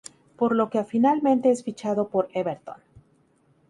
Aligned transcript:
Por 0.35 0.55
lo 0.55 0.71
que 0.71 0.79
a 0.79 0.83
finalmente 0.83 1.51
es 1.51 1.63
fichado 1.63 2.07
por 2.07 2.27
Everton. 2.33 2.81